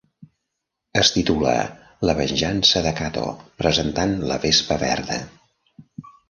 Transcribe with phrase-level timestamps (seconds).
[1.01, 1.51] Es titula
[2.09, 3.27] "La Venjança de Kato
[3.61, 5.21] presentant la Vespa Verda".